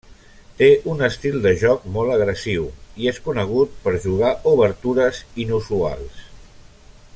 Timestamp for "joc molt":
1.63-2.13